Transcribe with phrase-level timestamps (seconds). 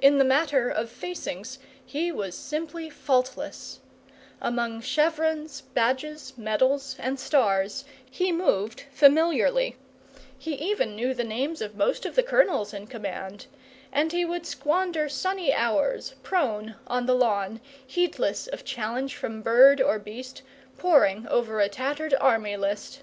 [0.00, 3.80] In the matter of facings he was simply faultless;
[4.40, 9.74] among chevrons, badges, medals, and stars, he moved familiarly;
[10.38, 13.46] he even knew the names of most of the colonels in command;
[13.90, 19.80] and he would squander sunny hours prone on the lawn, heedless of challenge from bird
[19.80, 20.42] or beast,
[20.78, 23.00] poring over a tattered Army List.